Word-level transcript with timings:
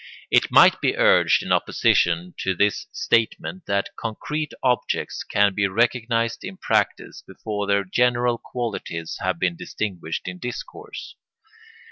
It 0.31 0.49
might 0.49 0.81
be 0.81 0.97
urged 0.97 1.43
in 1.43 1.51
opposition 1.51 2.33
to 2.39 2.55
this 2.55 2.87
statement 2.91 3.67
that 3.67 3.91
concrete 3.99 4.51
objects 4.63 5.23
can 5.23 5.53
be 5.53 5.67
recognised 5.67 6.43
in 6.43 6.57
practice 6.57 7.21
before 7.27 7.67
their 7.67 7.83
general 7.83 8.39
qualities 8.39 9.17
have 9.21 9.37
been 9.37 9.55
distinguished 9.55 10.27
in 10.27 10.39
discourse. 10.39 11.15